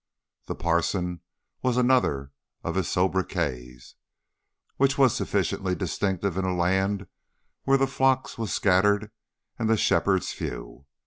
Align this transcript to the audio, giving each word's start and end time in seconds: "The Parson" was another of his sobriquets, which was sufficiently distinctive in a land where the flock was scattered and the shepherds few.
"The 0.47 0.55
Parson" 0.55 1.21
was 1.61 1.77
another 1.77 2.31
of 2.63 2.73
his 2.73 2.87
sobriquets, 2.89 3.93
which 4.77 4.97
was 4.97 5.13
sufficiently 5.15 5.75
distinctive 5.75 6.37
in 6.37 6.43
a 6.45 6.55
land 6.55 7.05
where 7.65 7.77
the 7.77 7.85
flock 7.85 8.35
was 8.35 8.51
scattered 8.51 9.11
and 9.59 9.69
the 9.69 9.77
shepherds 9.77 10.33
few. 10.33 10.87